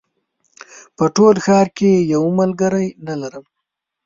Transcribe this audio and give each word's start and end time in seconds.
په 0.97 1.05
ټول 1.15 1.35
ښار 1.45 1.67
کې 1.77 1.91
یو 2.13 2.23
ملګری 2.39 2.87
نه 3.07 3.15
لرم 3.21 3.45